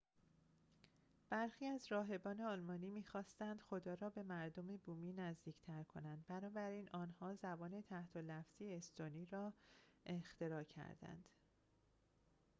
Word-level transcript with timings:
برخی 1.29 1.65
از 1.65 1.85
راهبان 1.91 2.41
آلمانی 2.41 2.89
می 2.89 3.03
خواستند 3.03 3.61
خدا 3.69 3.93
را 3.93 4.09
به 4.09 4.23
مردم 4.23 4.77
بومی 4.77 5.13
نزدیک‌تر 5.13 5.83
کنند 5.83 6.25
بنابراین 6.27 6.89
آنها 6.91 7.35
زبان 7.35 7.81
تحت 7.81 8.17
لفظی 8.17 8.73
استونی 8.73 9.25
را 9.25 9.53
اختراع 10.05 10.63
کردند 10.63 11.29